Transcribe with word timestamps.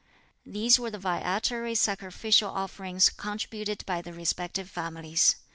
These 0.47 0.79
were 0.79 0.89
the 0.89 0.97
viatory 0.97 1.77
sacrificial 1.77 2.49
offerings 2.49 3.11
contributed 3.11 3.85
by 3.85 4.01
the 4.01 4.13
respective 4.13 4.67
families. 4.67 5.35